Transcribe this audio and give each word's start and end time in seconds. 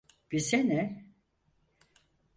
Bize 0.31 0.69
ne? 0.69 1.05